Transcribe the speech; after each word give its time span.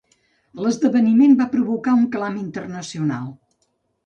L'esdeveniment 0.61 1.35
va 1.41 1.47
provocar 1.51 1.93
un 1.99 2.09
clam 2.17 2.41
internacional. 2.45 3.31